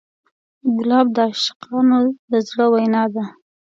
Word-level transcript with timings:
ګلاب 0.77 1.07
د 1.15 1.17
عاشقانو 1.27 1.99
د 2.29 2.31
زړه 2.49 2.65
وینا 2.73 3.03
ده. 3.13 3.23